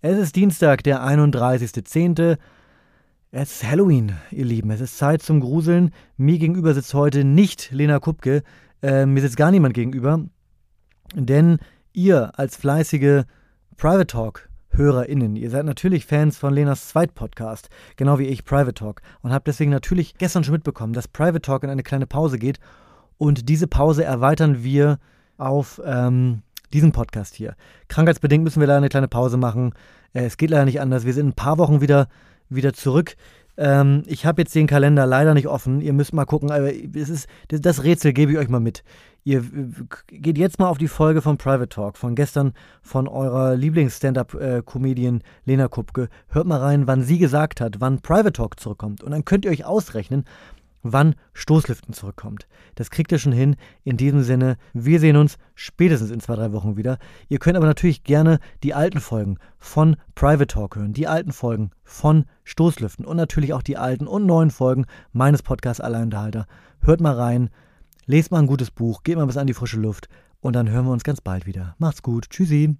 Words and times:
Es 0.00 0.16
ist 0.16 0.36
Dienstag, 0.36 0.84
der 0.84 1.02
31.10. 1.02 2.38
Es 3.32 3.50
ist 3.50 3.68
Halloween, 3.68 4.12
ihr 4.30 4.44
Lieben. 4.44 4.70
Es 4.70 4.80
ist 4.80 4.96
Zeit 4.96 5.22
zum 5.22 5.40
Gruseln. 5.40 5.90
Mir 6.16 6.38
gegenüber 6.38 6.72
sitzt 6.72 6.94
heute 6.94 7.24
nicht 7.24 7.72
Lena 7.72 7.98
Kupke. 7.98 8.44
Äh, 8.80 9.06
mir 9.06 9.20
sitzt 9.20 9.36
gar 9.36 9.50
niemand 9.50 9.74
gegenüber. 9.74 10.20
Denn 11.16 11.58
ihr 11.92 12.38
als 12.38 12.54
fleißige 12.54 13.24
Private 13.76 14.06
Talk 14.06 14.48
HörerInnen. 14.70 15.34
Ihr 15.34 15.50
seid 15.50 15.64
natürlich 15.64 16.06
Fans 16.06 16.38
von 16.38 16.54
Lenas 16.54 16.86
Zweitpodcast, 16.90 17.68
genau 17.96 18.20
wie 18.20 18.26
ich, 18.26 18.44
Private 18.44 18.74
Talk. 18.74 19.02
Und 19.22 19.32
habt 19.32 19.48
deswegen 19.48 19.72
natürlich 19.72 20.16
gestern 20.16 20.44
schon 20.44 20.54
mitbekommen, 20.54 20.92
dass 20.92 21.08
Private 21.08 21.42
Talk 21.42 21.64
in 21.64 21.70
eine 21.70 21.82
kleine 21.82 22.06
Pause 22.06 22.38
geht. 22.38 22.60
Und 23.16 23.48
diese 23.48 23.66
Pause 23.66 24.04
erweitern 24.04 24.62
wir 24.62 25.00
auf 25.38 25.80
ähm, 25.84 26.42
diesen 26.72 26.92
Podcast 26.92 27.34
hier. 27.34 27.54
Krankheitsbedingt 27.88 28.44
müssen 28.44 28.60
wir 28.60 28.66
leider 28.66 28.78
eine 28.78 28.88
kleine 28.88 29.08
Pause 29.08 29.36
machen. 29.36 29.72
Äh, 30.12 30.24
es 30.24 30.36
geht 30.36 30.50
leider 30.50 30.64
nicht 30.64 30.80
anders. 30.80 31.04
Wir 31.04 31.14
sind 31.14 31.26
in 31.26 31.30
ein 31.30 31.34
paar 31.34 31.58
Wochen 31.58 31.80
wieder, 31.80 32.08
wieder 32.48 32.72
zurück. 32.72 33.16
Ähm, 33.56 34.04
ich 34.06 34.24
habe 34.24 34.42
jetzt 34.42 34.54
den 34.54 34.66
Kalender 34.66 35.04
leider 35.04 35.34
nicht 35.34 35.48
offen. 35.48 35.80
Ihr 35.80 35.92
müsst 35.92 36.14
mal 36.14 36.24
gucken. 36.24 36.50
Aber 36.50 36.72
es 36.72 37.08
ist, 37.08 37.28
das 37.48 37.82
Rätsel 37.82 38.12
gebe 38.12 38.32
ich 38.32 38.38
euch 38.38 38.48
mal 38.48 38.60
mit. 38.60 38.84
Ihr 39.24 39.44
geht 40.06 40.38
jetzt 40.38 40.58
mal 40.58 40.68
auf 40.68 40.78
die 40.78 40.88
Folge 40.88 41.20
von 41.20 41.36
Private 41.36 41.68
Talk 41.68 41.98
von 41.98 42.14
gestern 42.14 42.54
von 42.80 43.08
eurer 43.08 43.56
Lieblings-Stand-Up-Comedian 43.56 45.22
Lena 45.44 45.68
Kupke. 45.68 46.08
Hört 46.28 46.46
mal 46.46 46.60
rein, 46.60 46.86
wann 46.86 47.02
sie 47.02 47.18
gesagt 47.18 47.60
hat, 47.60 47.80
wann 47.80 48.00
Private 48.00 48.32
Talk 48.32 48.58
zurückkommt. 48.58 49.02
Und 49.02 49.10
dann 49.10 49.24
könnt 49.24 49.44
ihr 49.44 49.50
euch 49.50 49.64
ausrechnen, 49.64 50.24
wann 50.82 51.14
Stoßlüften 51.32 51.94
zurückkommt. 51.94 52.46
Das 52.74 52.90
kriegt 52.90 53.12
ihr 53.12 53.18
schon 53.18 53.32
hin. 53.32 53.56
In 53.84 53.96
diesem 53.96 54.22
Sinne, 54.22 54.56
wir 54.72 55.00
sehen 55.00 55.16
uns 55.16 55.38
spätestens 55.54 56.10
in 56.10 56.20
zwei, 56.20 56.36
drei 56.36 56.52
Wochen 56.52 56.76
wieder. 56.76 56.98
Ihr 57.28 57.38
könnt 57.38 57.56
aber 57.56 57.66
natürlich 57.66 58.04
gerne 58.04 58.38
die 58.62 58.74
alten 58.74 59.00
Folgen 59.00 59.38
von 59.58 59.96
Private 60.14 60.46
Talk 60.46 60.76
hören, 60.76 60.92
die 60.92 61.06
alten 61.06 61.32
Folgen 61.32 61.70
von 61.84 62.24
Stoßlüften 62.44 63.04
und 63.04 63.16
natürlich 63.16 63.52
auch 63.52 63.62
die 63.62 63.76
alten 63.76 64.06
und 64.06 64.26
neuen 64.26 64.50
Folgen 64.50 64.86
meines 65.12 65.42
Podcasts 65.42 65.80
Alleinunterhalter. 65.80 66.46
Hört 66.80 67.00
mal 67.00 67.14
rein, 67.14 67.50
lest 68.06 68.30
mal 68.30 68.38
ein 68.38 68.46
gutes 68.46 68.70
Buch, 68.70 69.02
geht 69.02 69.16
mal 69.16 69.26
bis 69.26 69.36
an 69.36 69.46
die 69.46 69.54
frische 69.54 69.80
Luft 69.80 70.08
und 70.40 70.54
dann 70.54 70.68
hören 70.70 70.86
wir 70.86 70.92
uns 70.92 71.04
ganz 71.04 71.20
bald 71.20 71.46
wieder. 71.46 71.74
Macht's 71.78 72.02
gut. 72.02 72.30
Tschüssi. 72.30 72.76